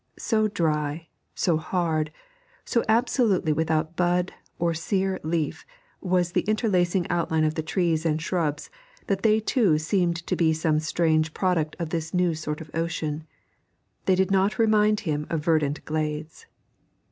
So 0.17 0.47
dry, 0.47 1.09
so 1.35 1.57
hard, 1.57 2.11
so 2.65 2.83
absolutely 2.89 3.53
without 3.53 3.95
bud 3.95 4.33
or 4.57 4.73
sere 4.73 5.19
leaf 5.21 5.63
was 6.01 6.31
the 6.31 6.41
interlacing 6.47 7.05
outline 7.11 7.43
of 7.43 7.53
the 7.53 7.61
trees 7.61 8.03
and 8.03 8.19
shrubs, 8.19 8.71
that 9.05 9.21
they 9.21 9.39
too 9.39 9.77
seemed 9.77 10.15
to 10.25 10.35
be 10.35 10.53
some 10.53 10.79
strange 10.79 11.35
product 11.35 11.75
of 11.77 11.91
this 11.91 12.15
new 12.15 12.33
sort 12.33 12.61
of 12.61 12.71
ocean; 12.73 13.27
they 14.05 14.15
did 14.15 14.31
not 14.31 14.57
remind 14.57 15.01
him 15.01 15.27
of 15.29 15.45
verdant 15.45 15.85
glades. 15.85 16.47